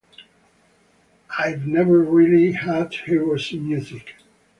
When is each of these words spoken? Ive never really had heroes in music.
Ive 1.37 1.67
never 1.67 1.99
really 1.99 2.53
had 2.53 2.91
heroes 2.91 3.53
in 3.53 3.67
music. 3.67 4.15